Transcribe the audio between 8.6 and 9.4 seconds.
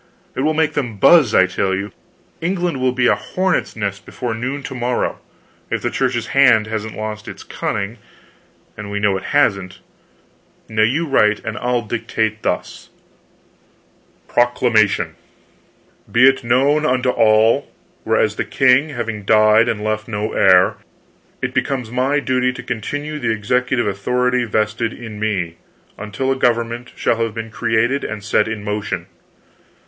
and we know it